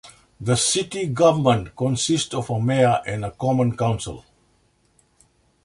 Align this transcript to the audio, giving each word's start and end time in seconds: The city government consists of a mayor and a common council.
The 0.39 0.55
city 0.55 1.05
government 1.05 1.75
consists 1.75 2.33
of 2.33 2.49
a 2.49 2.59
mayor 2.59 3.03
and 3.05 3.23
a 3.23 3.29
common 3.29 3.77
council. 3.77 4.25